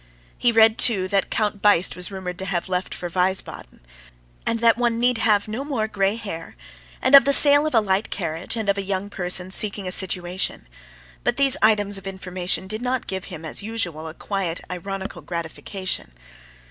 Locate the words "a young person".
8.79-9.51